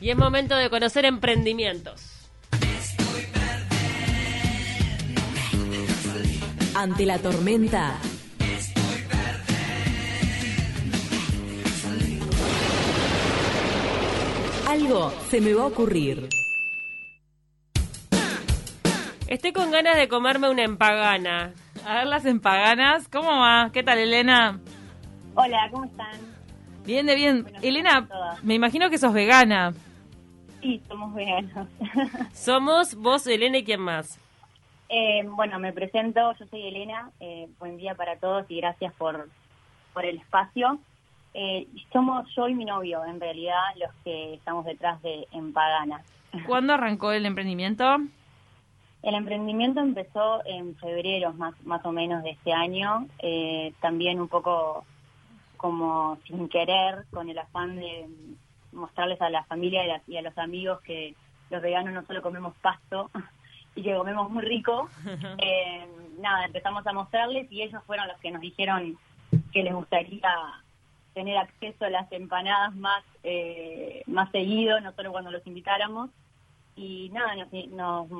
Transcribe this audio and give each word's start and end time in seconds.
Y 0.00 0.08
es 0.08 0.16
momento 0.16 0.56
de 0.56 0.70
conocer 0.70 1.04
emprendimientos. 1.04 2.30
Ante 6.74 7.04
la 7.04 7.18
tormenta. 7.18 7.96
Algo 14.66 15.12
se 15.28 15.40
me 15.42 15.52
va 15.52 15.64
a 15.64 15.66
ocurrir. 15.66 16.28
Estoy 19.26 19.52
con 19.52 19.70
ganas 19.70 19.96
de 19.96 20.08
comerme 20.08 20.48
una 20.48 20.64
empagana. 20.64 21.52
A 21.86 21.94
ver 21.96 22.06
las 22.06 22.24
empaganas, 22.24 23.06
¿cómo 23.08 23.28
va? 23.28 23.70
¿Qué 23.72 23.82
tal, 23.82 23.98
Elena? 23.98 24.60
Hola, 25.34 25.68
¿cómo 25.70 25.84
están? 25.84 26.18
Bien, 26.86 27.04
de 27.04 27.14
bien. 27.14 27.46
Elena, 27.60 28.08
me 28.42 28.54
imagino 28.54 28.88
que 28.88 28.96
sos 28.96 29.12
vegana. 29.12 29.74
Sí, 30.60 30.82
somos 30.88 31.14
veganos. 31.14 31.68
Somos 32.32 32.94
vos, 32.94 33.26
Elena 33.26 33.58
y 33.58 33.64
quién 33.64 33.80
más. 33.80 34.18
Eh, 34.88 35.24
bueno, 35.24 35.58
me 35.58 35.72
presento, 35.72 36.32
yo 36.38 36.46
soy 36.46 36.66
Elena, 36.66 37.10
eh, 37.20 37.48
buen 37.58 37.76
día 37.76 37.94
para 37.94 38.16
todos 38.16 38.44
y 38.50 38.56
gracias 38.56 38.92
por, 38.94 39.28
por 39.94 40.04
el 40.04 40.18
espacio. 40.18 40.78
Eh, 41.32 41.68
somos 41.92 42.28
yo 42.34 42.48
y 42.48 42.54
mi 42.54 42.64
novio, 42.64 43.04
en 43.04 43.20
realidad, 43.20 43.60
los 43.76 43.90
que 44.04 44.34
estamos 44.34 44.64
detrás 44.64 45.00
de 45.02 45.26
Empagana. 45.32 46.02
¿Cuándo 46.46 46.74
arrancó 46.74 47.12
el 47.12 47.24
emprendimiento? 47.24 47.84
El 49.02 49.14
emprendimiento 49.14 49.80
empezó 49.80 50.44
en 50.44 50.76
febrero 50.76 51.32
más, 51.32 51.54
más 51.64 51.84
o 51.84 51.92
menos 51.92 52.22
de 52.22 52.30
este 52.30 52.52
año, 52.52 53.06
eh, 53.20 53.72
también 53.80 54.20
un 54.20 54.28
poco 54.28 54.84
como 55.56 56.18
sin 56.26 56.48
querer, 56.48 57.04
con 57.10 57.28
el 57.28 57.38
afán 57.38 57.76
de 57.76 58.08
mostrarles 58.72 59.20
a 59.20 59.30
la 59.30 59.44
familia 59.44 59.86
y 59.86 59.90
a, 59.90 60.02
y 60.06 60.16
a 60.16 60.22
los 60.22 60.36
amigos 60.38 60.80
que 60.82 61.14
los 61.50 61.60
veganos 61.62 61.92
no 61.92 62.04
solo 62.06 62.22
comemos 62.22 62.54
pasto 62.62 63.10
y 63.74 63.82
que 63.82 63.94
comemos 63.94 64.30
muy 64.30 64.42
rico. 64.44 64.88
Eh, 65.38 65.86
nada, 66.18 66.44
empezamos 66.44 66.86
a 66.86 66.92
mostrarles 66.92 67.50
y 67.50 67.62
ellos 67.62 67.82
fueron 67.86 68.06
los 68.08 68.18
que 68.18 68.30
nos 68.30 68.40
dijeron 68.42 68.98
que 69.52 69.62
les 69.62 69.72
gustaría 69.74 70.30
tener 71.14 71.38
acceso 71.38 71.84
a 71.86 71.90
las 71.90 72.10
empanadas 72.12 72.74
más, 72.76 73.02
eh, 73.24 74.02
más 74.06 74.30
seguido, 74.30 74.80
no 74.80 74.92
solo 74.92 75.12
cuando 75.12 75.30
los 75.30 75.46
invitáramos 75.46 76.10
y 76.76 77.08
nada, 77.10 77.34
nos, 77.36 77.52
nos, 77.68 78.10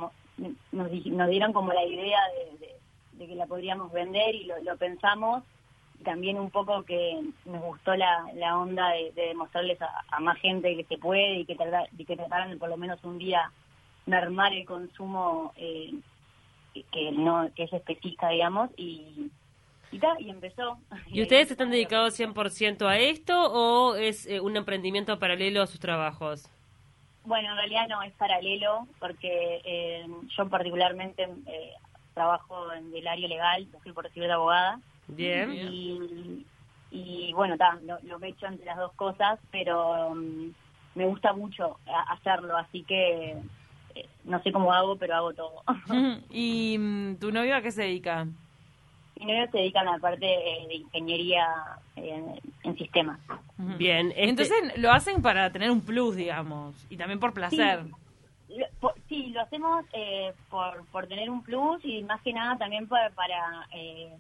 nos, 0.72 0.90
nos 1.04 1.28
dieron 1.28 1.52
como 1.52 1.72
la 1.72 1.84
idea 1.84 2.18
de, 2.34 2.58
de- 2.66 2.76
de 3.12 3.26
que 3.26 3.34
la 3.34 3.46
podríamos 3.46 3.92
vender 3.92 4.34
y 4.34 4.44
lo, 4.44 4.58
lo 4.62 4.76
pensamos. 4.78 5.44
También 6.04 6.38
un 6.38 6.50
poco 6.50 6.82
que 6.84 7.20
nos 7.44 7.62
gustó 7.62 7.94
la, 7.94 8.24
la 8.34 8.56
onda 8.58 8.88
de, 8.90 9.12
de 9.12 9.26
demostrarles 9.28 9.80
a, 9.82 9.90
a 10.10 10.20
más 10.20 10.38
gente 10.38 10.74
que 10.76 10.84
se 10.84 10.96
puede 10.98 11.40
y 11.40 11.44
que, 11.44 11.56
trata- 11.56 11.88
y 11.96 12.04
que 12.04 12.16
trataran 12.16 12.50
de 12.50 12.56
por 12.56 12.68
lo 12.70 12.76
menos 12.78 13.02
un 13.04 13.18
día 13.18 13.50
mermar 14.06 14.52
el 14.54 14.64
consumo 14.64 15.52
eh, 15.56 15.92
que- 16.90 17.12
no 17.12 17.50
que 17.54 17.64
es 17.64 17.72
específica, 17.72 18.30
digamos, 18.30 18.70
y, 18.78 19.30
y, 19.92 19.98
ta, 19.98 20.14
y 20.18 20.30
empezó. 20.30 20.78
¿Y 21.08 21.20
ustedes 21.22 21.50
están 21.50 21.70
dedicados 21.70 22.14
100% 22.18 22.86
a 22.88 22.96
esto 22.98 23.52
o 23.52 23.94
es 23.96 24.26
eh, 24.26 24.40
un 24.40 24.56
emprendimiento 24.56 25.18
paralelo 25.18 25.60
a 25.62 25.66
sus 25.66 25.80
trabajos? 25.80 26.48
Bueno, 27.24 27.50
en 27.50 27.56
realidad 27.56 27.88
no, 27.88 28.02
es 28.02 28.12
paralelo, 28.14 28.86
porque 28.98 29.60
eh, 29.64 30.06
yo 30.36 30.48
particularmente 30.48 31.24
eh, 31.46 31.72
trabajo 32.14 32.72
en 32.72 32.94
el 32.94 33.06
área 33.06 33.28
legal, 33.28 33.68
soy 33.82 33.92
por 33.92 34.04
recibir 34.04 34.28
de 34.28 34.34
abogada, 34.34 34.80
Bien. 35.16 35.50
y, 35.72 36.46
y 36.90 37.32
bueno, 37.34 37.56
ta, 37.56 37.78
lo, 37.84 37.98
lo 38.02 38.24
he 38.24 38.28
hecho 38.28 38.46
entre 38.46 38.66
las 38.66 38.76
dos 38.76 38.92
cosas, 38.94 39.38
pero 39.50 40.10
mm, 40.14 40.50
me 40.94 41.06
gusta 41.06 41.32
mucho 41.32 41.78
a- 41.86 42.12
hacerlo, 42.14 42.56
así 42.56 42.82
que 42.84 43.32
eh, 43.94 44.08
no 44.24 44.42
sé 44.42 44.52
cómo 44.52 44.72
hago, 44.72 44.96
pero 44.96 45.14
hago 45.16 45.32
todo. 45.34 45.62
¿Y 46.30 46.76
mm, 46.78 47.16
tu 47.16 47.32
novio 47.32 47.56
a 47.56 47.62
qué 47.62 47.70
se 47.70 47.82
dedica? 47.82 48.26
Mi 49.18 49.26
novio 49.26 49.50
se 49.52 49.58
dedica 49.58 49.80
a 49.80 49.84
la 49.84 49.98
parte 49.98 50.26
eh, 50.26 50.66
de 50.68 50.74
ingeniería 50.76 51.46
eh, 51.96 52.40
en 52.62 52.78
sistemas. 52.78 53.20
Bien. 53.58 54.08
este- 54.12 54.24
Entonces 54.30 54.78
lo 54.78 54.90
hacen 54.92 55.20
para 55.20 55.52
tener 55.52 55.70
un 55.70 55.82
plus, 55.82 56.16
digamos, 56.16 56.74
y 56.90 56.96
también 56.96 57.20
por 57.20 57.34
placer. 57.34 57.84
Lo- 58.48 58.66
por- 58.80 58.94
Sí, 59.08 59.26
lo 59.30 59.40
hacemos 59.42 59.84
eh, 59.92 60.32
por, 60.48 60.86
por 60.86 61.06
tener 61.08 61.28
un 61.30 61.42
plus 61.42 61.84
y 61.84 62.00
más 62.04 62.22
que 62.22 62.32
nada 62.32 62.56
también 62.56 62.86
para, 62.86 63.10
para 63.10 63.66
eh, 63.74 64.16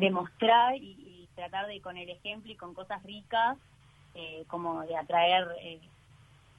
demostrar 0.00 0.74
y, 0.76 0.80
y 0.98 1.28
tratar 1.34 1.66
de 1.66 1.80
con 1.80 1.96
el 1.96 2.08
ejemplo 2.10 2.50
y 2.50 2.56
con 2.56 2.74
cosas 2.74 3.02
ricas, 3.04 3.56
eh, 4.14 4.44
como 4.48 4.82
de 4.82 4.96
atraer 4.96 5.46
eh, 5.62 5.80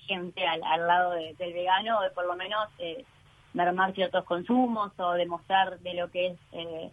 gente 0.07 0.47
al, 0.47 0.63
al 0.63 0.87
lado 0.87 1.11
de- 1.11 1.33
del 1.35 1.53
vegano 1.53 1.99
o 1.99 2.01
de 2.03 2.11
por 2.11 2.25
lo 2.25 2.35
menos 2.35 2.67
eh, 2.79 3.03
mermar 3.53 3.93
ciertos 3.93 4.23
consumos 4.25 4.91
o 4.97 5.11
demostrar 5.13 5.79
de 5.79 5.93
lo 5.95 6.09
que 6.09 6.27
es 6.27 6.37
eh, 6.53 6.91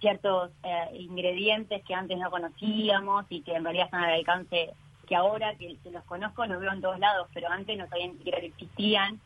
ciertos 0.00 0.50
eh, 0.64 0.88
ingredientes 0.98 1.84
que 1.84 1.94
antes 1.94 2.18
no 2.18 2.30
conocíamos 2.30 3.26
y 3.28 3.42
que 3.42 3.54
en 3.54 3.64
realidad 3.64 3.86
están 3.86 4.04
al 4.04 4.14
alcance 4.14 4.74
que 5.06 5.16
ahora 5.16 5.54
que, 5.56 5.76
que 5.82 5.90
los 5.90 6.04
conozco 6.04 6.44
los 6.46 6.60
veo 6.60 6.72
en 6.72 6.80
todos 6.80 6.98
lados, 6.98 7.28
pero 7.34 7.48
antes 7.50 7.76
no 7.78 7.86
sabían 7.88 8.18
que 8.18 8.30
existían 8.30 9.20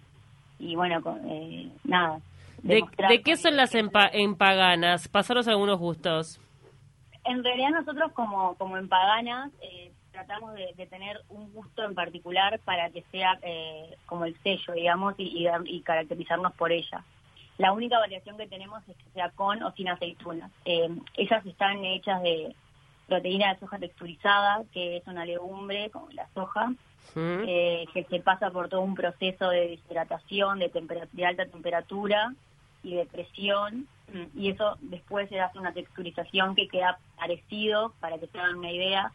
y 0.58 0.74
bueno, 0.74 1.02
nada. 1.84 2.20
¿De, 2.66 2.82
de 3.08 3.22
qué 3.22 3.36
son 3.36 3.56
las 3.56 3.74
empa- 3.74 4.10
empaganas? 4.12 5.08
Pasaros 5.08 5.48
algunos 5.48 5.78
gustos. 5.78 6.40
En 7.24 7.42
realidad 7.42 7.70
nosotros 7.70 8.12
como, 8.12 8.54
como 8.56 8.76
en 8.76 8.88
Paganas 8.88 9.50
eh, 9.60 9.92
tratamos 10.12 10.54
de, 10.54 10.72
de 10.76 10.86
tener 10.86 11.20
un 11.28 11.52
gusto 11.52 11.84
en 11.84 11.94
particular 11.94 12.60
para 12.64 12.90
que 12.90 13.02
sea 13.10 13.38
eh, 13.42 13.96
como 14.06 14.24
el 14.24 14.36
sello, 14.42 14.72
digamos, 14.74 15.14
y, 15.18 15.46
y 15.64 15.80
caracterizarnos 15.82 16.52
por 16.54 16.72
ella. 16.72 17.04
La 17.58 17.72
única 17.72 17.98
variación 17.98 18.36
que 18.36 18.46
tenemos 18.46 18.86
es 18.88 18.96
que 18.96 19.10
sea 19.14 19.30
con 19.30 19.62
o 19.62 19.72
sin 19.72 19.88
aceitunas. 19.88 20.50
Eh, 20.64 20.88
ellas 21.16 21.44
están 21.46 21.84
hechas 21.84 22.22
de 22.22 22.54
proteína 23.08 23.54
de 23.54 23.60
soja 23.60 23.78
texturizada, 23.78 24.62
que 24.72 24.98
es 24.98 25.06
una 25.06 25.24
legumbre, 25.24 25.90
como 25.90 26.08
la 26.10 26.28
soja, 26.34 26.72
eh, 27.16 27.86
que 27.94 28.04
se 28.04 28.20
pasa 28.20 28.50
por 28.50 28.68
todo 28.68 28.82
un 28.82 28.94
proceso 28.94 29.48
de 29.48 29.68
deshidratación, 29.68 30.58
de, 30.58 30.70
de 31.12 31.26
alta 31.26 31.46
temperatura 31.46 32.34
y 32.86 32.94
de 32.94 33.06
presión, 33.06 33.86
mm, 34.12 34.38
y 34.40 34.50
eso 34.50 34.76
después 34.80 35.28
se 35.28 35.40
hace 35.40 35.58
una 35.58 35.72
texturización 35.72 36.54
que 36.54 36.68
queda 36.68 36.98
parecido, 37.18 37.92
para 38.00 38.18
que 38.18 38.26
se 38.28 38.38
hagan 38.38 38.56
una 38.58 38.70
idea, 38.70 39.12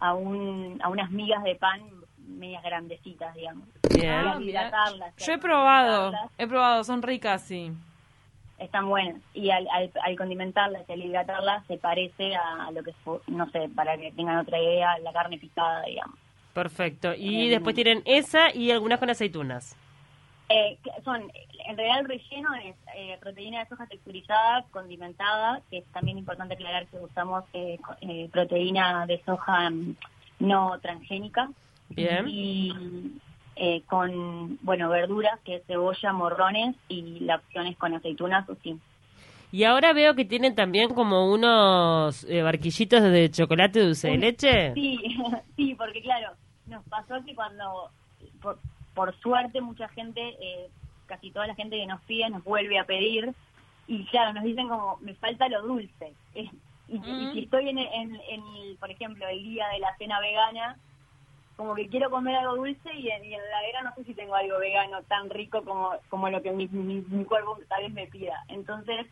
a, 0.00 0.14
un, 0.14 0.78
a 0.82 0.88
unas 0.88 1.10
migas 1.10 1.42
de 1.42 1.56
pan 1.56 1.80
medias 2.28 2.62
grandecitas, 2.62 3.34
digamos. 3.34 3.66
Ah, 4.06 4.36
hidratarlas, 4.40 5.16
Yo 5.16 5.32
he 5.32 5.38
probado, 5.38 6.08
hidratarlas, 6.10 6.32
he 6.38 6.46
probado, 6.46 6.84
son 6.84 7.02
ricas, 7.02 7.42
sí. 7.42 7.72
Están 8.58 8.88
buenas. 8.88 9.20
Y 9.34 9.50
al, 9.50 9.66
al, 9.72 9.90
al 10.04 10.16
condimentarlas 10.16 10.82
y 10.88 10.92
al 10.92 11.02
hidratarlas 11.04 11.66
se 11.66 11.78
parece 11.78 12.34
a 12.36 12.70
lo 12.72 12.82
que, 12.82 12.92
no 13.28 13.48
sé, 13.50 13.68
para 13.74 13.96
que 13.96 14.12
tengan 14.12 14.36
otra 14.38 14.58
idea, 14.60 14.98
la 14.98 15.12
carne 15.12 15.38
picada, 15.38 15.82
digamos. 15.82 16.16
Perfecto. 16.52 17.14
Y 17.14 17.46
Eh, 17.46 17.50
después 17.50 17.74
tienen 17.74 18.02
esa 18.04 18.54
y 18.54 18.70
algunas 18.72 18.98
con 18.98 19.10
aceitunas. 19.10 19.76
Eh, 20.50 20.78
son, 21.04 21.30
en 21.66 21.76
realidad 21.76 22.00
el 22.00 22.08
relleno 22.08 22.48
es 22.64 22.74
eh, 22.96 23.18
proteína 23.20 23.60
de 23.60 23.68
soja 23.68 23.86
texturizada, 23.86 24.64
condimentada, 24.70 25.60
que 25.70 25.78
es 25.78 25.84
también 25.92 26.16
importante 26.16 26.54
aclarar 26.54 26.86
que 26.86 26.98
usamos 26.98 27.44
eh, 27.52 27.78
eh, 28.00 28.28
proteína 28.32 29.06
de 29.06 29.22
soja 29.24 29.68
mm, 29.68 29.96
no 30.38 30.78
transgénica 30.80 31.50
Bien. 31.90 32.24
y 32.26 32.72
eh, 33.56 33.82
con, 33.86 34.58
bueno, 34.62 34.88
verduras, 34.88 35.38
que 35.44 35.56
es 35.56 35.66
cebolla, 35.66 36.12
morrones 36.14 36.76
y 36.88 37.20
la 37.20 37.36
opción 37.36 37.66
es 37.66 37.76
con 37.76 37.92
aceitunas 37.92 38.48
o 38.48 38.54
sin. 38.62 38.80
Y 39.52 39.64
ahora 39.64 39.92
veo 39.92 40.14
que 40.14 40.24
tienen 40.24 40.54
también 40.54 40.94
como 40.94 41.30
unos 41.30 42.26
barquillitos 42.42 43.02
de 43.02 43.30
chocolate 43.30 43.80
dulce 43.80 44.08
de 44.08 44.16
leche. 44.16 44.74
Sí, 44.74 44.98
sí, 45.56 45.74
porque 45.74 46.00
claro, 46.00 46.32
nos 46.66 46.84
pasó 46.84 47.22
que 47.24 47.34
cuando, 47.34 47.90
por, 48.40 48.58
por 48.98 49.14
suerte, 49.20 49.60
mucha 49.60 49.88
gente, 49.90 50.20
eh, 50.40 50.68
casi 51.06 51.30
toda 51.30 51.46
la 51.46 51.54
gente 51.54 51.76
que 51.76 51.86
nos 51.86 52.02
pide 52.02 52.28
nos 52.30 52.42
vuelve 52.42 52.80
a 52.80 52.84
pedir 52.84 53.32
y 53.86 54.04
claro, 54.06 54.32
nos 54.32 54.42
dicen 54.42 54.68
como, 54.68 54.96
me 55.02 55.14
falta 55.14 55.48
lo 55.48 55.62
dulce. 55.62 56.14
Eh, 56.34 56.50
y, 56.88 56.96
y 56.96 57.28
Mm. 57.28 57.32
si 57.32 57.38
estoy 57.44 57.68
en, 57.68 57.78
en, 57.78 58.16
en 58.16 58.42
el, 58.56 58.76
por 58.80 58.90
ejemplo, 58.90 59.24
el 59.28 59.40
día 59.44 59.68
de 59.68 59.78
la 59.78 59.96
cena 59.98 60.18
vegana, 60.18 60.76
como 61.54 61.76
que 61.76 61.88
quiero 61.88 62.10
comer 62.10 62.34
algo 62.34 62.56
dulce 62.56 62.92
y 62.92 63.08
en, 63.08 63.24
y 63.24 63.34
en 63.34 63.50
la 63.52 63.60
vegana 63.62 63.90
no 63.90 63.94
sé 63.94 64.04
si 64.04 64.14
tengo 64.14 64.34
algo 64.34 64.58
vegano 64.58 65.00
tan 65.04 65.30
rico 65.30 65.62
como, 65.62 65.92
como 66.08 66.28
lo 66.28 66.42
que 66.42 66.50
mi, 66.50 66.66
mi, 66.66 67.02
mi 67.02 67.24
cuerpo 67.24 67.56
tal 67.68 67.84
vez 67.84 67.92
me 67.92 68.08
pida. 68.08 68.42
Entonces 68.48 69.06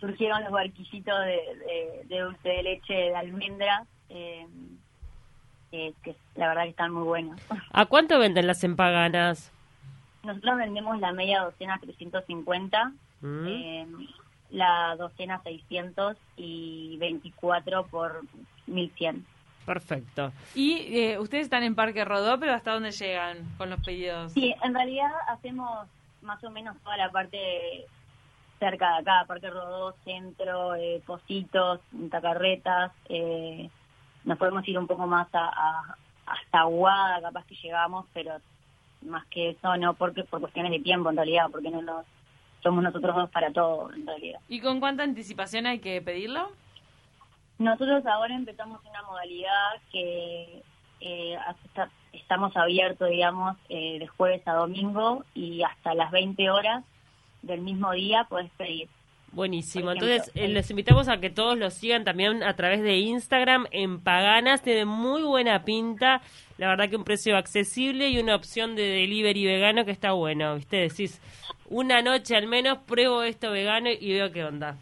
surgieron 0.00 0.44
los 0.44 0.52
barquillitos 0.52 1.18
de, 1.26 1.32
de, 1.66 2.04
de 2.04 2.20
dulce 2.20 2.48
de 2.48 2.62
leche 2.62 2.94
de 2.94 3.14
almendras, 3.16 3.86
eh, 4.08 4.46
que, 5.70 5.94
que 6.02 6.14
la 6.34 6.48
verdad 6.48 6.64
que 6.64 6.70
están 6.70 6.92
muy 6.92 7.04
buenos. 7.04 7.40
¿A 7.72 7.86
cuánto 7.86 8.18
venden 8.18 8.46
las 8.46 8.62
empaganas? 8.64 9.52
Nosotros 10.22 10.56
vendemos 10.56 10.98
la 11.00 11.12
media 11.12 11.42
docena 11.42 11.78
350, 11.78 12.92
¿Mm? 13.20 13.46
eh, 13.46 13.86
la 14.50 14.96
docena 14.96 15.40
600 15.42 16.16
y 16.36 16.96
24 16.98 17.86
por 17.86 18.22
1100. 18.66 19.24
Perfecto. 19.64 20.32
Y 20.54 20.96
eh, 20.96 21.18
ustedes 21.18 21.44
están 21.44 21.64
en 21.64 21.74
Parque 21.74 22.04
Rodó, 22.04 22.38
pero 22.38 22.54
¿hasta 22.54 22.72
dónde 22.72 22.92
llegan 22.92 23.38
con 23.58 23.68
los 23.70 23.80
pedidos? 23.84 24.32
Sí, 24.32 24.54
en 24.62 24.74
realidad 24.74 25.10
hacemos 25.28 25.88
más 26.22 26.42
o 26.44 26.50
menos 26.50 26.76
toda 26.82 26.96
la 26.96 27.10
parte 27.10 27.86
cerca 28.58 28.94
de 28.94 28.98
acá, 29.00 29.24
Parque 29.26 29.50
Rodó, 29.50 29.94
Centro, 30.04 30.74
eh, 30.76 31.02
Positos, 31.04 31.80
Tacarretas. 32.10 32.92
Eh, 33.08 33.68
nos 34.26 34.36
podemos 34.36 34.66
ir 34.68 34.78
un 34.78 34.86
poco 34.86 35.06
más 35.06 35.26
a, 35.34 35.46
a- 35.46 35.96
hasta 36.26 36.60
Aguada, 36.60 37.20
capaz 37.22 37.46
que 37.46 37.54
llegamos, 37.54 38.04
pero 38.12 38.32
más 39.02 39.24
que 39.26 39.50
eso 39.50 39.76
no, 39.78 39.94
porque 39.94 40.24
por 40.24 40.40
cuestiones 40.40 40.72
de 40.72 40.80
tiempo 40.80 41.08
en 41.08 41.16
realidad, 41.16 41.46
porque 41.50 41.70
no 41.70 41.80
nos, 41.80 42.04
somos 42.62 42.82
nosotros 42.82 43.14
dos 43.16 43.30
para 43.30 43.50
todo 43.52 43.92
en 43.94 44.06
realidad. 44.06 44.40
¿Y 44.48 44.60
con 44.60 44.80
cuánta 44.80 45.04
anticipación 45.04 45.66
hay 45.66 45.78
que 45.78 46.02
pedirlo? 46.02 46.50
Nosotros 47.58 48.04
ahora 48.06 48.34
empezamos 48.34 48.80
una 48.84 49.02
modalidad 49.02 49.80
que 49.92 50.62
eh, 51.00 51.36
hasta- 51.36 51.90
estamos 52.12 52.56
abiertos, 52.56 53.08
digamos, 53.08 53.56
eh, 53.68 53.98
de 53.98 54.06
jueves 54.08 54.46
a 54.48 54.54
domingo 54.54 55.24
y 55.34 55.62
hasta 55.62 55.94
las 55.94 56.10
20 56.10 56.50
horas 56.50 56.84
del 57.42 57.60
mismo 57.60 57.92
día 57.92 58.24
puedes 58.28 58.50
pedir. 58.52 58.88
Buenísimo. 59.32 59.90
Entonces, 59.92 60.30
eh, 60.34 60.48
les 60.48 60.70
invitamos 60.70 61.08
a 61.08 61.18
que 61.18 61.28
todos 61.28 61.58
los 61.58 61.74
sigan 61.74 62.04
también 62.04 62.42
a 62.42 62.54
través 62.56 62.82
de 62.82 62.96
Instagram 62.96 63.66
en 63.70 64.00
Paganas. 64.00 64.62
Tiene 64.62 64.86
muy 64.86 65.22
buena 65.22 65.62
pinta. 65.64 66.22
La 66.56 66.68
verdad 66.68 66.88
que 66.88 66.96
un 66.96 67.04
precio 67.04 67.36
accesible 67.36 68.08
y 68.08 68.18
una 68.18 68.34
opción 68.34 68.76
de 68.76 68.82
delivery 68.82 69.44
vegano 69.44 69.84
que 69.84 69.90
está 69.90 70.12
bueno. 70.12 70.54
¿Viste? 70.54 70.78
Decís, 70.78 71.20
una 71.68 72.00
noche 72.00 72.34
al 72.34 72.46
menos 72.46 72.78
pruebo 72.78 73.22
esto 73.24 73.50
vegano 73.50 73.90
y 73.90 74.12
veo 74.14 74.32
qué 74.32 74.44
onda. 74.44 74.76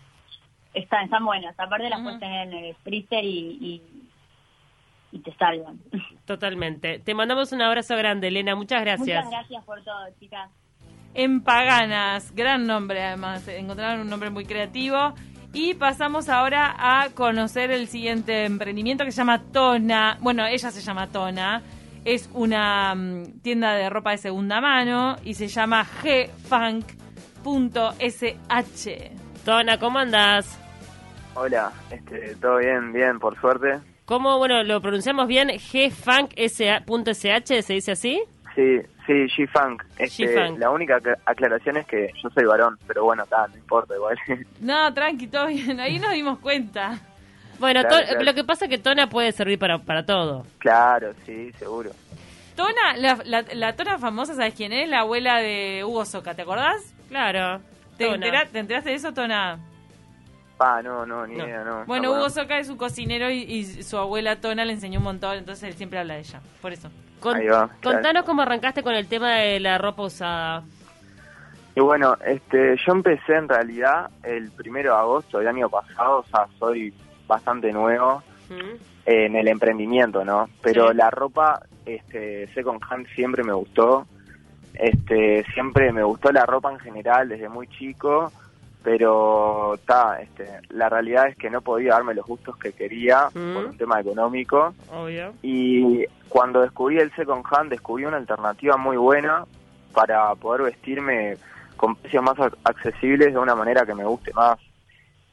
Están, 0.72 1.04
están 1.04 1.24
buenas, 1.24 1.58
aparte 1.58 1.88
las 1.88 1.98
Ujú. 1.98 2.04
puedes 2.04 2.20
tener 2.20 2.48
en 2.48 2.54
el 2.64 2.74
freezer 2.76 3.24
y, 3.24 3.58
y, 3.60 3.82
y 5.12 5.18
te 5.20 5.32
salvan. 5.34 5.78
Totalmente. 6.26 6.98
Te 6.98 7.14
mandamos 7.14 7.52
un 7.52 7.62
abrazo 7.62 7.96
grande, 7.96 8.28
Elena. 8.28 8.54
Muchas 8.56 8.80
gracias. 8.82 9.24
Muchas 9.24 9.30
gracias 9.30 9.64
por 9.64 9.82
todo, 9.82 10.06
chicas. 10.20 10.50
En 11.14 11.42
Paganas, 11.42 12.34
gran 12.34 12.66
nombre 12.66 13.02
además, 13.02 13.46
encontraron 13.46 14.00
un 14.00 14.10
nombre 14.10 14.30
muy 14.30 14.44
creativo. 14.44 15.14
Y 15.52 15.74
pasamos 15.74 16.28
ahora 16.28 16.74
a 16.76 17.10
conocer 17.10 17.70
el 17.70 17.86
siguiente 17.86 18.44
emprendimiento 18.44 19.04
que 19.04 19.12
se 19.12 19.18
llama 19.18 19.40
Tona. 19.52 20.18
Bueno, 20.20 20.44
ella 20.44 20.72
se 20.72 20.80
llama 20.80 21.06
Tona. 21.06 21.62
Es 22.04 22.28
una 22.32 22.92
mm, 22.96 23.38
tienda 23.40 23.74
de 23.74 23.88
ropa 23.88 24.10
de 24.10 24.18
segunda 24.18 24.60
mano 24.60 25.14
y 25.22 25.34
se 25.34 25.46
llama 25.46 25.86
gfunk.sh. 26.02 26.84
Tona, 29.44 29.78
¿cómo 29.78 30.00
andás? 30.00 30.58
Hola, 31.34 31.70
este, 31.90 32.34
todo 32.36 32.58
bien, 32.58 32.92
bien, 32.92 33.20
por 33.20 33.38
suerte. 33.40 33.78
¿Cómo, 34.04 34.38
bueno, 34.38 34.64
lo 34.64 34.80
pronunciamos 34.80 35.28
bien? 35.28 35.48
gfunk.sh, 35.48 36.42
¿se 37.62 37.72
dice 37.72 37.92
así? 37.92 38.20
Sí, 38.54 38.78
sí, 39.06 39.12
G-Funk. 39.46 39.82
Este. 39.98 40.50
La 40.58 40.70
única 40.70 40.96
acla- 40.98 41.18
aclaración 41.26 41.76
es 41.78 41.86
que 41.86 42.10
yo 42.22 42.30
soy 42.30 42.44
varón, 42.44 42.78
pero 42.86 43.04
bueno, 43.04 43.24
está, 43.24 43.48
no 43.48 43.56
importa 43.56 43.94
igual. 43.94 44.16
No, 44.60 44.92
tranqui, 44.94 45.26
todo 45.26 45.46
bien. 45.48 45.80
Ahí 45.80 45.98
nos 45.98 46.12
dimos 46.12 46.38
cuenta. 46.38 46.98
Bueno, 47.58 47.80
Claro, 47.82 47.96
to- 47.98 48.04
claro. 48.08 48.22
lo 48.24 48.34
que 48.34 48.44
pasa 48.44 48.64
es 48.66 48.70
que 48.70 48.78
Tona 48.78 49.08
puede 49.08 49.32
servir 49.32 49.58
para, 49.58 49.78
para 49.78 50.04
todo. 50.06 50.44
claro, 50.58 51.12
sí, 51.26 51.52
seguro. 51.58 51.90
Tona, 52.56 52.96
la, 52.96 53.18
la, 53.24 53.44
la 53.52 53.74
Tona 53.74 53.98
famosa, 53.98 54.34
¿sabes 54.34 54.54
quién 54.54 54.72
es? 54.72 54.88
La 54.88 55.00
abuela 55.00 55.38
de 55.40 55.82
Hugo 55.84 56.04
Soca, 56.04 56.34
¿te 56.34 56.42
acordás? 56.42 56.94
Claro. 57.08 57.60
¿Te, 57.96 58.04
Tona. 58.06 58.16
entera- 58.16 58.46
¿Te 58.46 58.58
enteraste 58.60 58.90
de 58.90 58.96
eso, 58.96 59.12
Tona? 59.12 59.58
Pa, 60.56 60.80
no, 60.82 61.04
no, 61.04 61.26
ni 61.26 61.34
No. 61.36 61.44
idea, 61.46 61.64
no. 61.64 61.84
Bueno, 61.86 62.10
no, 62.10 62.18
Hugo 62.18 62.30
Soca 62.30 62.58
es 62.58 62.68
un 62.68 62.76
cocinero 62.76 63.28
y, 63.30 63.38
y 63.42 63.82
su 63.82 63.98
abuela 63.98 64.40
Tona 64.40 64.64
le 64.64 64.72
enseñó 64.74 64.98
un 65.00 65.04
montón, 65.04 65.36
entonces 65.36 65.64
él 65.64 65.74
siempre 65.74 65.98
habla 65.98 66.14
de 66.14 66.20
ella. 66.20 66.40
Por 66.62 66.72
eso. 66.72 66.88
Con- 67.24 67.36
Ahí 67.38 67.46
va, 67.46 67.68
contanos 67.82 68.02
claro. 68.12 68.24
cómo 68.26 68.42
arrancaste 68.42 68.82
con 68.82 68.94
el 68.94 69.08
tema 69.08 69.36
de 69.36 69.58
la 69.58 69.78
ropa 69.78 70.02
usada. 70.02 70.62
Y 71.74 71.80
bueno, 71.80 72.16
este, 72.24 72.76
yo 72.86 72.92
empecé 72.92 73.34
en 73.34 73.48
realidad 73.48 74.10
el 74.22 74.50
primero 74.52 74.92
de 74.92 74.98
agosto 75.00 75.38
del 75.38 75.48
año 75.48 75.70
pasado, 75.70 76.18
o 76.18 76.24
sea, 76.26 76.46
soy 76.58 76.92
bastante 77.26 77.72
nuevo 77.72 78.22
¿Mm? 78.50 78.76
en 79.06 79.36
el 79.36 79.48
emprendimiento, 79.48 80.22
¿no? 80.22 80.50
Pero 80.62 80.90
Sí. 80.90 80.96
la 80.98 81.10
ropa, 81.10 81.62
este, 81.86 82.46
second 82.54 82.80
hand 82.90 83.06
siempre 83.14 83.42
me 83.42 83.54
gustó. 83.54 84.06
Este, 84.74 85.44
siempre 85.54 85.90
me 85.92 86.02
gustó 86.02 86.30
la 86.30 86.44
ropa 86.44 86.70
en 86.72 86.78
general 86.80 87.28
desde 87.28 87.48
muy 87.48 87.66
chico, 87.68 88.30
pero 88.84 89.78
ta, 89.86 90.20
este, 90.20 90.46
la 90.68 90.88
realidad 90.90 91.26
es 91.28 91.36
que 91.36 91.48
no 91.50 91.62
podía 91.62 91.94
darme 91.94 92.14
los 92.14 92.26
gustos 92.26 92.56
que 92.58 92.72
quería 92.72 93.28
Mm. 93.34 93.54
por 93.54 93.64
un 93.64 93.76
tema 93.78 93.98
económico. 94.00 94.74
Obvio. 94.92 95.32
Y 95.42 96.04
cuando 96.28 96.60
descubrí 96.60 96.98
el 96.98 97.10
second 97.16 97.42
hand, 97.50 97.70
descubrí 97.70 98.04
una 98.04 98.18
alternativa 98.18 98.76
muy 98.76 98.96
buena 98.98 99.44
para 99.94 100.34
poder 100.34 100.62
vestirme 100.62 101.36
con 101.76 101.96
precios 101.96 102.22
más 102.22 102.36
ac- 102.36 102.56
accesibles 102.64 103.32
de 103.32 103.38
una 103.38 103.54
manera 103.54 103.84
que 103.86 103.94
me 103.94 104.04
guste 104.04 104.32
más. 104.34 104.58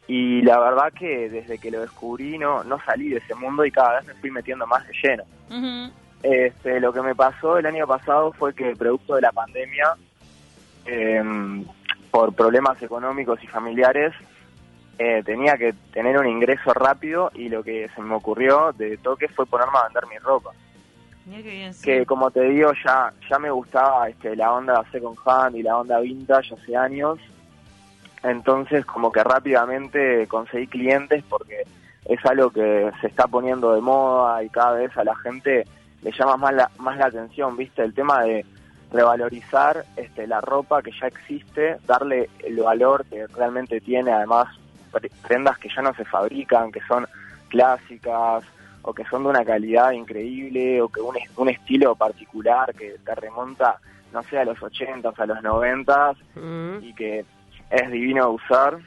Y 0.08 0.42
la 0.42 0.60
verdad 0.60 0.92
que 0.94 1.30
desde 1.30 1.58
que 1.60 1.72
lo 1.72 1.82
descubrí 1.82 2.38
no, 2.38 2.64
no 2.64 2.80
salí 2.86 3.10
de 3.10 3.18
ese 3.18 3.36
mundo 3.36 3.66
y 3.66 3.72
cada 3.72 3.98
vez 4.00 4.08
me 4.08 4.14
fui 4.16 4.32
metiendo 4.32 4.66
más 4.66 4.86
de 4.88 4.94
lleno. 5.04 5.24
Este, 6.24 6.80
lo 6.80 6.94
que 6.94 7.02
me 7.02 7.16
pasó 7.16 7.58
el 7.58 7.66
año 7.66 7.86
pasado 7.88 8.32
fue 8.32 8.54
que 8.54 8.76
producto 8.76 9.16
de 9.16 9.22
la 9.22 9.32
pandemia, 9.32 9.94
em, 10.86 11.66
por 12.12 12.34
problemas 12.34 12.82
económicos 12.84 13.42
y 13.44 13.48
familiares, 13.48 14.14
eh, 15.00 15.24
tenía 15.26 15.58
que 15.58 15.74
tener 15.94 16.18
un 16.18 16.28
ingreso 16.28 16.74
rápido 16.74 17.32
y 17.34 17.50
lo 17.50 17.64
que 17.64 17.90
se 17.96 18.02
me 18.02 18.14
ocurrió 18.14 18.74
de 18.74 18.98
toque 18.98 19.28
fue 19.30 19.46
ponerme 19.46 19.80
a 19.80 19.86
vender 19.86 20.06
mi 20.08 20.18
ropa. 20.20 20.52
Mira 21.26 21.42
qué 21.44 21.50
bien. 21.50 21.74
sí. 21.74 21.84
Que 21.84 22.06
como 22.06 22.30
te 22.30 22.42
digo, 22.44 22.72
ya, 22.86 23.12
ya 23.30 23.40
me 23.40 23.50
gustaba 23.50 24.10
este, 24.10 24.36
la 24.36 24.52
onda 24.54 24.84
second 24.92 25.18
hand 25.26 25.56
y 25.56 25.64
la 25.64 25.78
onda 25.78 26.00
vintage 26.00 26.54
hace 26.54 26.76
años. 26.76 27.20
Entonces 28.22 28.86
como 28.86 29.12
que 29.12 29.24
rápidamente 29.24 30.28
conseguí 30.28 30.68
clientes 30.68 31.24
porque 31.28 31.64
es 32.06 32.26
algo 32.26 32.52
que 32.52 32.92
se 33.00 33.08
está 33.08 33.26
poniendo 33.28 33.74
de 33.74 33.82
moda 33.82 34.44
y 34.44 34.50
cada 34.50 34.74
vez 34.74 34.96
a 34.98 35.04
la 35.04 35.16
gente 35.16 35.66
le 36.02 36.12
llama 36.12 36.38
más 36.38 36.54
la, 36.54 36.72
más 36.78 36.98
la 36.98 37.06
atención, 37.06 37.56
¿viste? 37.58 37.84
El 37.84 37.94
tema 37.94 38.24
de 38.24 38.46
revalorizar 38.92 39.86
este, 39.96 40.28
la 40.28 40.42
ropa 40.42 40.82
que 40.82 40.92
ya 41.00 41.08
existe, 41.08 41.78
darle 41.88 42.30
el 42.40 42.58
valor 42.58 43.06
que 43.06 43.26
realmente 43.28 43.80
tiene, 43.82 44.12
además 44.12 44.48
pre- 44.92 45.10
prendas 45.28 45.58
que 45.58 45.70
ya 45.74 45.82
no 45.82 45.94
se 45.94 46.06
fabrican, 46.06 46.72
que 46.72 46.82
son 46.82 47.08
clásicas 47.50 48.44
o 48.84 48.94
que 48.94 49.06
son 49.06 49.24
de 49.24 49.30
una 49.30 49.46
calidad 49.46 49.92
increíble 49.92 50.82
o 50.82 50.90
que 50.90 51.02
un, 51.02 51.16
un 51.38 51.50
estilo 51.50 51.96
particular 51.96 52.74
que 52.74 52.96
te 53.06 53.16
remonta, 53.16 53.78
no 54.12 54.24
sé, 54.24 54.40
a 54.40 54.46
los 54.46 54.62
80 54.62 55.14
a 55.16 55.26
los 55.26 55.42
90 55.42 56.14
Mm. 56.36 56.84
y 56.84 56.94
que 56.96 57.26
es 57.70 57.92
divino 57.92 58.26
de 58.28 58.32
usar. 58.32 58.78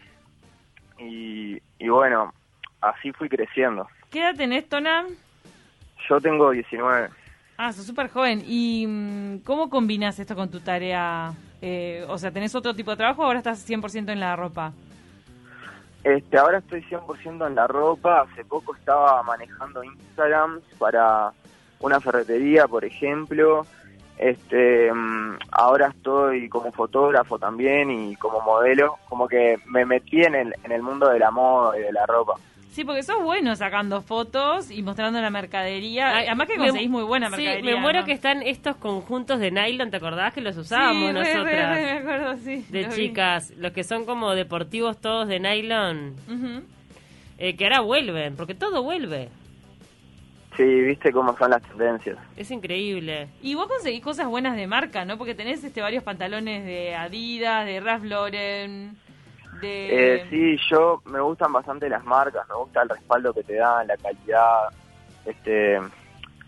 Y, 0.98 1.58
y 1.78 1.88
bueno, 1.88 2.32
así 2.80 3.12
fui 3.12 3.28
creciendo. 3.28 3.86
¿Qué 4.10 4.20
edad 4.20 4.34
tenés, 4.36 4.68
Tona? 4.68 5.06
Yo 6.08 6.20
tengo 6.20 6.50
19. 6.50 7.08
Ah, 7.56 7.72
sos 7.72 7.86
súper 7.86 8.10
joven. 8.10 8.42
¿Y 8.46 8.86
mm, 8.86 9.38
cómo 9.44 9.70
combinas 9.70 10.18
esto 10.18 10.34
con 10.34 10.50
tu 10.50 10.60
tarea? 10.60 11.32
Eh, 11.62 12.04
o 12.08 12.18
sea, 12.18 12.30
¿tenés 12.30 12.54
otro 12.54 12.74
tipo 12.74 12.90
de 12.90 12.96
trabajo 12.96 13.22
o 13.22 13.24
ahora 13.26 13.38
estás 13.38 13.68
100% 13.68 14.10
en 14.10 14.20
la 14.20 14.34
ropa? 14.34 14.72
Este, 16.02 16.36
ahora 16.36 16.58
estoy 16.58 16.82
100% 16.82 17.46
en 17.46 17.54
la 17.54 17.66
ropa. 17.66 18.22
Hace 18.22 18.44
poco 18.44 18.74
estaba 18.74 19.22
manejando 19.22 19.84
Instagram 19.84 20.60
para 20.78 21.32
una 21.80 22.00
ferretería, 22.00 22.66
por 22.66 22.84
ejemplo. 22.84 23.66
Este, 24.18 24.92
mm, 24.92 25.38
ahora 25.52 25.88
estoy 25.88 26.48
como 26.48 26.72
fotógrafo 26.72 27.38
también 27.38 27.90
y 27.90 28.16
como 28.16 28.40
modelo. 28.40 28.96
Como 29.08 29.28
que 29.28 29.58
me 29.66 29.86
metí 29.86 30.22
en 30.22 30.34
el, 30.34 30.54
en 30.64 30.72
el 30.72 30.82
mundo 30.82 31.08
de 31.08 31.20
la 31.20 31.30
moda 31.30 31.78
y 31.78 31.82
de 31.82 31.92
la 31.92 32.04
ropa. 32.04 32.34
Sí, 32.74 32.84
porque 32.84 33.04
sos 33.04 33.22
bueno 33.22 33.54
sacando 33.54 34.02
fotos 34.02 34.68
y 34.68 34.82
mostrando 34.82 35.20
la 35.20 35.30
mercadería. 35.30 36.16
Ay, 36.16 36.26
Además 36.26 36.48
que 36.48 36.58
me- 36.58 36.66
conseguís 36.66 36.90
muy 36.90 37.04
buena 37.04 37.30
Sí, 37.30 37.36
mercadería. 37.36 37.74
me 37.76 37.80
muero 37.80 38.00
¿no? 38.00 38.04
que 38.04 38.10
están 38.12 38.42
estos 38.42 38.74
conjuntos 38.76 39.38
de 39.38 39.52
nylon, 39.52 39.92
¿te 39.92 39.98
acordás 39.98 40.34
que 40.34 40.40
los 40.40 40.56
Sí, 40.56 40.60
usábamos 40.62 41.12
re, 41.14 41.22
re, 41.22 41.34
nosotras? 41.34 41.76
re, 41.76 41.82
me 41.84 41.90
acuerdo, 41.92 42.36
sí. 42.38 42.64
de 42.68 42.82
lo 42.82 42.88
vi. 42.88 42.94
chicas, 42.96 43.52
los 43.58 43.70
que 43.72 43.84
son 43.84 44.04
como 44.04 44.34
deportivos 44.34 45.00
todos 45.00 45.28
de 45.28 45.38
nylon, 45.38 46.14
eh, 47.38 47.54
que 47.56 47.64
ahora 47.64 47.78
vuelven, 47.80 48.34
porque 48.34 48.54
todo 48.56 48.82
vuelve. 48.82 49.28
Sí, 50.56 50.64
viste 50.64 51.12
cómo 51.12 51.36
son 51.36 51.50
las 51.50 51.62
tendencias. 51.62 52.16
Es 52.36 52.50
increíble. 52.50 53.28
Y 53.42 53.54
vos 53.54 53.68
conseguís 53.68 54.02
cosas 54.02 54.26
buenas 54.26 54.56
de 54.56 54.66
marca, 54.66 55.04
¿no? 55.04 55.16
Porque 55.18 55.34
tenés 55.36 55.62
este 55.62 55.80
varios 55.80 56.02
pantalones 56.04 56.64
de 56.64 56.94
Adidas, 56.96 57.66
de 57.66 57.78
Ralph 57.80 58.04
Lauren, 58.04 58.96
de... 59.60 60.14
Eh, 60.16 60.26
sí, 60.30 60.56
yo 60.70 61.00
me 61.06 61.20
gustan 61.20 61.52
bastante 61.52 61.88
las 61.88 62.04
marcas, 62.04 62.48
me 62.48 62.54
gusta 62.56 62.82
el 62.82 62.88
respaldo 62.88 63.32
que 63.32 63.42
te 63.42 63.54
dan, 63.54 63.86
la 63.86 63.96
calidad, 63.96 64.68
este, 65.24 65.78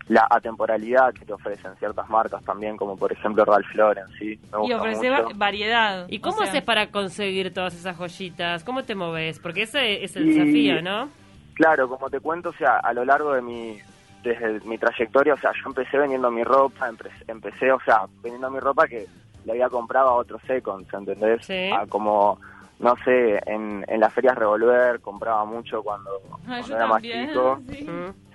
la 0.07 0.25
atemporalidad 0.29 1.13
que 1.13 1.25
te 1.25 1.33
ofrecen 1.33 1.75
ciertas 1.77 2.07
marcas 2.09 2.43
también, 2.43 2.77
como 2.77 2.95
por 2.97 3.11
ejemplo 3.11 3.43
Ralph 3.45 3.73
Lauren, 3.75 4.05
sí, 4.17 4.39
me 4.51 4.57
y 4.59 4.61
gusta 4.61 4.77
ofrecer 4.77 5.11
mucho. 5.11 5.23
va- 5.25 5.31
variedad. 5.35 6.05
¿Y 6.09 6.19
o 6.19 6.21
cómo 6.21 6.37
sea, 6.37 6.47
haces 6.47 6.63
para 6.63 6.87
conseguir 6.91 7.53
todas 7.53 7.73
esas 7.73 7.97
joyitas? 7.97 8.63
¿Cómo 8.63 8.83
te 8.83 8.95
moves? 8.95 9.39
Porque 9.39 9.63
ese 9.63 10.03
es 10.03 10.15
el 10.15 10.29
Y- 10.29 10.33
desafío, 10.33 10.81
¿no? 10.81 11.09
Claro, 11.55 11.89
como 11.89 12.09
te 12.09 12.19
cuento, 12.19 12.49
o 12.49 12.53
sea, 12.53 12.77
a 12.77 12.93
lo 12.93 13.03
largo 13.03 13.33
de 13.33 13.41
mi 13.41 13.77
desde 14.23 14.59
mi 14.67 14.77
trayectoria, 14.77 15.33
o 15.35 15.37
sea, 15.37 15.51
yo 15.53 15.61
empecé 15.69 15.97
vendiendo 15.97 16.29
mi 16.29 16.43
ropa, 16.43 16.89
empecé, 16.89 17.23
empecé, 17.27 17.71
o 17.71 17.79
sea, 17.81 18.01
vendiendo 18.21 18.49
mi 18.51 18.59
ropa 18.59 18.85
que 18.87 19.05
le 19.45 19.51
había 19.53 19.69
comprado 19.69 20.09
a 20.09 20.13
otros 20.15 20.41
seconds, 20.45 20.91
¿entendés? 20.93 21.45
Sí. 21.45 21.69
A 21.71 21.85
como, 21.87 22.37
no 22.79 22.95
sé, 23.03 23.39
en, 23.45 23.83
en 23.87 23.99
las 23.99 24.13
ferias 24.13 24.35
Revolver 24.37 24.99
compraba 25.01 25.45
mucho 25.45 25.81
cuando, 25.83 26.11
Ah, 26.25 26.37
cuando 26.45 26.67
yo 26.67 26.75
era 26.75 26.87
más 26.87 27.01
chico. 27.01 27.59
sí. 27.69 27.87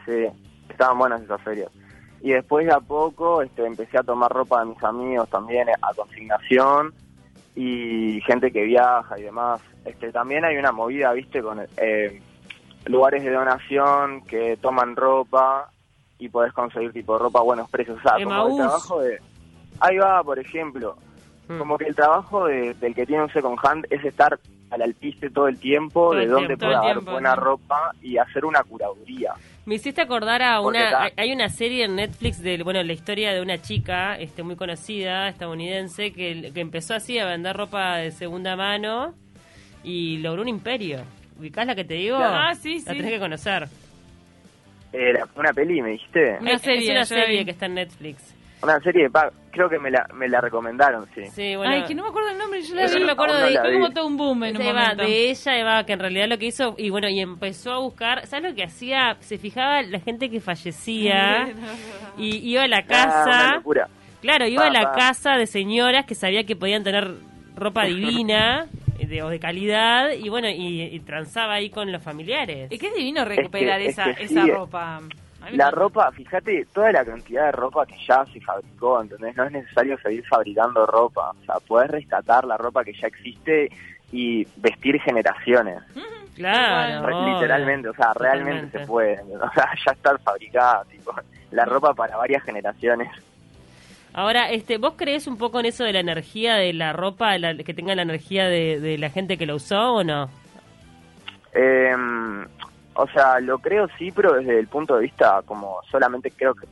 Sí, 0.05 0.27
estaban 0.69 0.99
buenas 0.99 1.23
esas 1.23 1.41
ferias. 1.43 1.71
Y 2.23 2.31
después 2.33 2.67
de 2.67 2.73
a 2.73 2.81
poco 2.81 3.43
este, 3.43 3.65
empecé 3.67 3.99
a 3.99 4.03
tomar 4.03 4.33
ropa 4.33 4.61
de 4.61 4.67
mis 4.67 4.83
amigos 4.83 5.29
también 5.29 5.69
eh, 5.69 5.75
a 5.81 5.93
consignación 5.95 6.93
y 7.55 8.21
gente 8.27 8.51
que 8.53 8.65
viaja 8.65 9.19
y 9.19 9.23
demás. 9.23 9.61
Este, 9.85 10.11
también 10.13 10.45
hay 10.45 10.57
una 10.57 10.73
movida, 10.73 11.13
viste, 11.13 11.43
con 11.43 11.61
eh, 11.77 12.23
lugares 12.87 13.23
de 13.23 13.31
donación 13.31 14.23
que 14.23 14.57
toman 14.57 14.97
ropa 14.97 15.71
y 16.19 16.29
podés 16.29 16.53
conseguir 16.53 16.93
tipo 16.93 17.19
ropa 17.19 17.41
a 17.41 17.43
buenos 17.43 17.69
precios. 17.71 17.99
O 17.99 18.03
sea, 18.03 18.23
como 18.23 18.49
el 18.49 18.57
trabajo 18.57 19.01
de... 19.01 19.21
Ahí 19.81 19.99
va, 19.99 20.23
por 20.23 20.39
ejemplo. 20.39 20.97
Mm. 21.49 21.59
Como 21.59 21.77
que 21.79 21.87
el 21.87 21.95
trabajo 21.95 22.47
de- 22.47 22.75
del 22.75 22.95
que 22.95 23.05
tiene 23.07 23.25
un 23.25 23.31
second 23.33 23.59
hand 23.63 23.87
es 23.91 24.05
estar 24.05 24.39
al 24.71 24.83
alpiste 24.83 25.29
todo 25.29 25.49
el 25.49 25.59
tiempo 25.59 26.11
Todo 26.11 26.15
de 26.21 26.27
dónde 26.27 26.57
puede 26.57 26.75
haber 26.77 26.93
tiempo, 26.93 27.13
buena 27.13 27.35
ropa 27.35 27.93
y 28.01 28.17
hacer 28.17 28.45
una 28.45 28.63
curaduría. 28.63 29.35
Me 29.67 29.75
hiciste 29.77 30.01
acordar 30.01 30.41
a 30.43 30.61
Porque 30.63 30.79
una... 30.79 31.07
está- 31.07 31.23
hay- 31.23 31.33
una 31.33 31.49
serie 31.49 31.85
en 31.85 31.97
Netflix 31.97 32.41
de, 32.43 32.63
bueno, 32.63 32.83
la 32.83 32.93
historia 32.93 33.33
de 33.33 33.41
una 33.43 33.61
chica 33.61 34.17
este, 34.19 34.43
muy 34.43 34.57
conocida, 34.57 35.29
estadounidense, 35.29 36.13
que, 36.13 36.51
que 36.55 36.61
empezó 36.61 36.95
así 36.95 37.19
a 37.19 37.27
vender 37.27 37.57
ropa 37.57 37.97
de 37.97 38.11
segunda 38.13 38.57
mano 38.57 39.15
y 39.85 40.19
logró 40.19 40.43
un 40.43 40.49
imperio. 40.49 41.01
¿Ubicás 41.39 41.67
la 41.67 41.75
que 41.75 41.85
te 41.85 41.95
digo? 41.95 42.17
Ah, 42.19 42.55
sí, 42.55 42.83
La 42.87 42.93
tenés 42.93 43.11
que 43.11 43.19
conocer. 43.19 43.69
Eh, 44.93 45.13
la- 45.13 45.27
una 45.37 45.53
peli, 45.53 45.81
me 45.83 45.91
dijiste. 45.91 46.39
Una 46.41 46.53
Es- 46.53 46.63
serie, 46.63 46.85
es 46.85 46.91
una 46.91 47.05
serie 47.05 47.39
vi. 47.41 47.45
que 47.45 47.51
está 47.53 47.67
en 47.67 47.75
Netflix. 47.75 48.35
Una 48.63 48.79
serie 48.81 49.05
de 49.05 49.11
pa- 49.11 49.31
creo 49.51 49.69
que 49.69 49.79
me 49.79 49.91
la, 49.91 50.07
me 50.15 50.29
la 50.29 50.41
recomendaron, 50.41 51.07
sí. 51.15 51.27
Sí, 51.27 51.57
bueno. 51.57 51.73
Ay, 51.75 51.83
que 51.85 51.95
no 51.95 52.05
me 52.05 52.09
acuerdo 52.11 52.31
el 52.31 52.39
nombre, 52.39 52.63
yo 52.63 52.75
la 52.77 52.87
vi. 52.87 53.01
no 53.01 53.07
me 53.07 53.13
acuerdo 53.13 53.41
no 53.41 53.47
de- 53.47 53.59
Fue 53.59 53.73
como 53.73 53.91
todo 53.91 54.07
un 54.07 54.17
boom 54.17 54.45
en 54.45 54.57
un 54.57 54.63
Eva, 54.63 54.81
momento. 54.83 55.03
de 55.05 55.31
ella, 55.31 55.59
Eva, 55.59 55.85
que 55.85 55.93
en 55.95 55.99
realidad 55.99 56.29
lo 56.29 56.39
que 56.39 56.47
hizo, 56.47 56.75
y 56.79 56.91
bueno, 56.91 57.09
y 57.09 57.21
empezó 57.21 57.73
a 57.73 57.79
buscar, 57.79 58.27
¿sabes 58.27 58.51
lo 58.51 58.55
que 58.57 58.63
hacía? 58.65 59.17
Se 59.21 59.37
fijaba 59.39 59.83
la 59.83 59.99
gente 60.01 60.31
que 60.31 60.41
fallecía 60.41 61.49
y 62.17 62.37
iba 62.51 62.63
a 62.63 62.69
la 62.69 62.77
Ah, 62.79 62.85
una 62.87 62.89
casa, 62.89 63.55
locura. 63.57 63.89
claro, 64.21 64.47
iba 64.47 64.67
a 64.67 64.71
la 64.71 64.83
Pa, 64.83 64.93
casa 64.93 65.33
de 65.37 65.47
señoras 65.47 66.07
que 66.07 66.15
sabía 66.15 66.45
que 66.45 66.55
podían 66.57 66.85
tener 66.85 67.11
ropa 67.57 67.85
divina 67.85 68.67
de, 68.99 69.23
o 69.23 69.29
de 69.29 69.41
calidad 69.41 70.11
y 70.13 70.29
bueno, 70.29 70.49
y, 70.49 70.83
y 70.83 71.01
transaba 71.01 71.55
ahí 71.55 71.69
con 71.69 71.91
los 71.91 72.03
familiares. 72.03 72.69
Es 72.71 72.79
que 72.79 72.87
es 72.89 72.95
divino 72.95 73.25
recuperar 73.25 73.81
Es 73.81 73.97
que- 73.97 74.03
esa, 74.03 74.11
es 74.11 74.17
que 74.19 74.25
esa 74.27 74.45
sí. 74.45 74.51
ropa. 74.51 75.01
La 75.51 75.71
ropa, 75.71 76.11
fíjate, 76.13 76.67
toda 76.73 76.93
la 76.93 77.05
cantidad 77.05 77.47
de 77.47 77.53
ropa 77.53 77.85
que 77.85 77.97
ya 78.07 78.25
se 78.33 78.41
fabricó, 78.41 79.03
¿entendés? 79.03 79.37
No 79.37 79.45
es 79.45 79.53
necesario 79.53 79.99
seguir 79.99 80.25
fabricando 80.27 80.87
ropa. 80.87 81.31
O 81.31 81.45
sea, 81.45 81.57
podés 81.67 81.91
rescatar 81.91 82.45
la 82.45 82.57
ropa 82.57 82.85
que 82.85 82.93
ya 82.95 83.09
existe 83.09 83.71
y 84.13 84.47
vestir 84.57 85.01
generaciones. 85.01 85.83
Claro, 86.37 87.07
Re-. 87.07 87.33
Literalmente, 87.35 87.89
o 87.89 87.95
sea, 87.95 88.13
realmente 88.15 88.79
Totalmente. 88.79 88.79
se 88.79 88.87
puede. 88.87 89.21
O 89.43 89.53
sea, 89.53 89.69
ya 89.87 89.93
está 89.93 90.17
fabricada, 90.19 90.85
tipo, 90.91 91.15
la 91.51 91.65
ropa 91.65 91.93
para 91.95 92.17
varias 92.17 92.43
generaciones. 92.45 93.11
Ahora, 94.15 94.51
este, 94.51 94.79
¿vos 94.79 94.95
crees 94.97 95.27
un 95.27 95.39
poco 95.39 95.59
en 95.61 95.67
eso 95.67 95.85
de 95.85 95.93
la 95.95 96.01
energía 96.01 96.55
de 96.57 96.73
la 96.75 96.93
ropa, 96.93 97.37
la- 97.39 97.57
que 97.57 97.75
tenga 97.75 97.95
la 97.95 98.03
energía 98.03 98.47
de, 98.47 98.79
de 98.81 98.99
la 98.99 99.11
gente 99.11 99.37
que 99.39 99.47
lo 99.47 99.57
usó 99.57 99.95
o 99.95 100.05
no? 100.05 100.29
Eh, 101.55 101.95
o 102.95 103.07
sea, 103.09 103.41
lo 103.41 103.59
creo 103.59 103.89
sí, 103.99 104.11
pero 104.11 104.33
desde 104.35 104.59
el 104.59 104.69
punto 104.69 104.97
de 104.97 105.03
vista 105.03 105.43
como 105.45 105.79
solamente 105.91 106.31
creo 106.31 106.55
que 106.55 106.67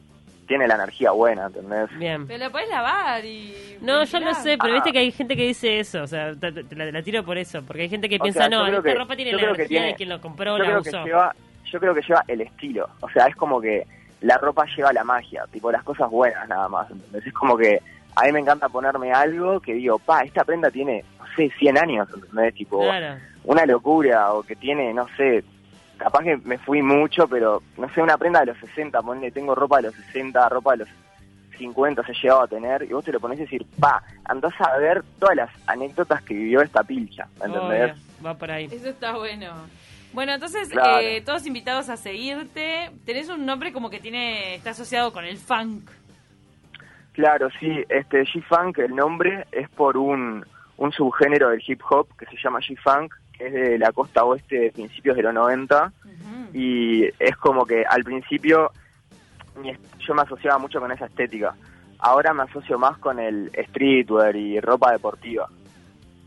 tiene 0.46 0.66
la 0.66 0.74
energía 0.74 1.12
buena, 1.12 1.46
¿entendés? 1.46 1.88
Bien. 1.96 2.26
Pero 2.26 2.38
la 2.40 2.50
podés 2.50 2.68
lavar 2.68 3.24
y... 3.24 3.54
No, 3.82 4.02
yo 4.02 4.18
lo 4.20 4.34
sé, 4.34 4.58
pero 4.58 4.72
Ah. 4.72 4.74
viste 4.74 4.90
que 4.92 4.98
hay 4.98 5.12
gente 5.12 5.36
que 5.36 5.44
dice 5.46 5.78
eso, 5.78 6.02
o 6.02 6.06
sea, 6.08 6.34
te, 6.34 6.50
te- 6.50 6.64
te 6.64 6.74
la, 6.74 6.90
la 6.90 7.02
tiro 7.02 7.22
por 7.24 7.38
eso, 7.38 7.62
porque 7.62 7.82
hay 7.82 7.88
gente 7.88 8.08
que 8.08 8.16
O 8.16 8.18
piensa, 8.20 8.40
sea, 8.40 8.50
yo 8.50 8.58
no, 8.58 8.64
creo 8.66 8.78
esta 8.78 8.90
que- 8.90 8.98
ropa 8.98 9.14
tiene 9.16 9.30
yo 9.30 9.36
la 9.36 9.42
creo 9.44 9.54
que 9.54 9.62
energía 9.62 9.78
de 9.80 9.84
tiene- 9.86 9.96
quien 9.96 10.08
lo 10.08 10.20
compró 10.20 10.54
o 10.54 10.58
yo 10.58 10.64
la 10.64 10.68
creo 10.70 10.80
usó. 10.80 10.90
que 10.90 11.04
lleva 11.10 11.34
yo 11.66 11.78
creo 11.78 11.94
que 11.94 12.02
lleva 12.02 12.24
el 12.26 12.40
estilo 12.40 12.88
o 13.00 13.08
sea 13.10 13.26
es 13.28 13.36
como 13.36 13.60
que 13.60 13.86
la 14.22 14.36
ropa 14.38 14.64
lleva 14.76 14.92
la 14.92 15.04
magia 15.04 15.44
tipo 15.52 15.70
las 15.70 15.84
cosas 15.84 16.10
buenas 16.10 16.48
nada 16.48 16.68
más 16.68 16.90
¿entendés? 16.90 17.24
es 17.24 17.32
como 17.32 17.56
que 17.56 17.78
a 18.16 18.24
mí 18.24 18.32
me 18.32 18.40
encanta 18.40 18.68
ponerme 18.68 19.12
algo 19.12 19.60
que 19.60 19.74
digo 19.74 20.00
pa 20.00 20.22
esta 20.22 20.42
prenda 20.42 20.68
tiene 20.72 21.04
no 21.20 21.24
sé 21.36 21.48
100 21.60 21.78
años 21.78 22.08
¿entendés? 22.12 22.54
tipo 22.54 22.80
Claro. 22.80 23.20
una 23.44 23.64
locura 23.66 24.32
o 24.32 24.42
que 24.42 24.56
tiene 24.56 24.92
no 24.92 25.06
sé 25.16 25.44
capaz 26.00 26.24
que 26.24 26.36
me 26.38 26.58
fui 26.58 26.82
mucho 26.82 27.28
pero 27.28 27.62
no 27.76 27.88
sé 27.92 28.02
una 28.02 28.16
prenda 28.18 28.40
de 28.40 28.46
los 28.46 28.58
60 28.58 29.00
ponle 29.02 29.30
tengo 29.30 29.54
ropa 29.54 29.76
de 29.76 29.82
los 29.84 29.94
60 29.94 30.48
ropa 30.48 30.72
de 30.72 30.78
los 30.78 30.88
50 31.58 32.02
se 32.04 32.12
ha 32.12 32.14
llegado 32.14 32.42
a 32.42 32.48
tener 32.48 32.82
y 32.84 32.86
vos 32.94 33.04
te 33.04 33.12
lo 33.12 33.20
pones 33.20 33.38
y 33.38 33.42
decir 33.42 33.66
pa 33.78 34.02
andás 34.24 34.54
a 34.60 34.76
ver 34.78 35.02
todas 35.18 35.36
las 35.36 35.50
anécdotas 35.68 36.22
que 36.22 36.34
vivió 36.34 36.62
esta 36.62 36.82
pilcha 36.82 37.28
¿entendés? 37.36 37.92
Obvio, 37.92 38.26
va 38.26 38.34
por 38.34 38.50
ahí. 38.50 38.64
Eso 38.72 38.88
está 38.88 39.12
bueno. 39.16 39.52
Bueno, 40.12 40.32
entonces, 40.32 40.68
Claro. 40.70 40.98
eh, 41.06 41.20
todos 41.24 41.46
invitados 41.46 41.88
a 41.88 41.96
seguirte. 41.96 42.90
Tenés 43.06 43.28
un 43.28 43.46
nombre 43.46 43.72
como 43.72 43.90
que 43.90 44.00
tiene 44.00 44.56
está 44.56 44.70
asociado 44.70 45.12
con 45.12 45.24
el 45.24 45.36
funk. 45.36 45.88
Claro, 47.12 47.48
sí, 47.60 47.84
este 47.88 48.22
G-Funk, 48.24 48.78
el 48.78 48.94
nombre 48.96 49.46
es 49.52 49.68
por 49.68 49.96
un, 49.96 50.44
un 50.78 50.92
subgénero 50.92 51.50
del 51.50 51.62
hip 51.66 51.80
hop 51.90 52.08
que 52.16 52.26
se 52.26 52.36
llama 52.42 52.58
G-Funk, 52.60 53.14
es 53.40 53.52
de 53.52 53.78
la 53.78 53.92
costa 53.92 54.24
oeste 54.24 54.58
de 54.58 54.70
principios 54.72 55.16
de 55.16 55.22
los 55.22 55.34
90, 55.34 55.92
y 56.52 57.04
es 57.04 57.36
como 57.36 57.64
que 57.64 57.84
al 57.88 58.02
principio 58.02 58.70
yo 60.06 60.14
me 60.14 60.22
asociaba 60.22 60.58
mucho 60.58 60.80
con 60.80 60.90
esa 60.92 61.06
estética. 61.06 61.54
Ahora 61.98 62.32
me 62.32 62.44
asocio 62.44 62.78
más 62.78 62.98
con 62.98 63.18
el 63.18 63.50
streetwear 63.68 64.34
y 64.36 64.58
ropa 64.60 64.92
deportiva. 64.92 65.48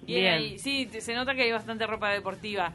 Bien, 0.05 0.22
Bien. 0.22 0.34
ahí. 0.34 0.60
Sí, 0.60 0.89
se 1.00 1.13
nota 1.15 1.34
que 1.34 1.43
hay 1.43 1.51
bastante 1.51 1.88
ropa 1.88 2.10
deportiva. 2.10 2.72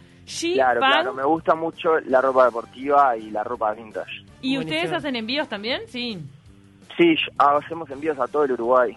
Claro, 0.55 0.81
claro, 0.81 1.15
me 1.15 1.25
gusta 1.25 1.55
mucho 1.55 1.99
la 2.01 2.21
ropa 2.21 2.45
deportiva 2.47 3.17
y 3.17 3.31
la 3.31 3.43
ropa 3.45 3.73
vintage. 3.73 4.11
¿Y 4.43 4.57
Buenísimo. 4.57 4.61
ustedes 4.61 4.93
hacen 4.93 5.17
envíos 5.17 5.49
también? 5.49 5.83
Sí. 5.89 6.19
Sí, 6.97 7.15
hacemos 7.39 7.89
envíos 7.91 8.19
a 8.19 8.27
todo 8.27 8.45
el 8.45 8.53
Uruguay. 8.53 8.97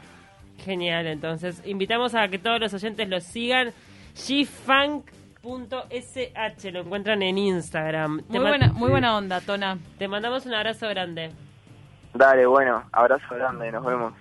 Genial, 0.57 1.07
entonces 1.07 1.62
invitamos 1.65 2.15
a 2.15 2.27
que 2.27 2.38
todos 2.38 2.60
los 2.60 2.74
oyentes 2.74 3.07
lo 3.07 3.19
sigan. 3.21 3.71
gfunk.sh 5.41 6.71
lo 6.71 6.81
encuentran 6.81 7.21
en 7.21 7.38
Instagram. 7.38 8.21
Muy 8.27 8.39
buena, 8.39 8.71
muy 8.74 8.89
buena 8.89 9.17
onda, 9.17 9.41
Tona. 9.41 9.77
Te 9.98 10.07
mandamos 10.07 10.45
un 10.45 10.53
abrazo 10.53 10.88
grande. 10.89 11.31
Dale, 12.13 12.45
bueno, 12.45 12.83
abrazo 12.91 13.36
grande, 13.36 13.71
nos 13.71 13.86
vemos. 13.86 14.13